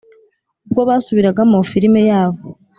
[0.67, 2.41] ubwo basubiragamo filime yabo